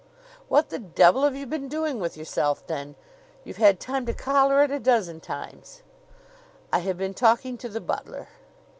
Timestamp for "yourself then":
2.17-2.95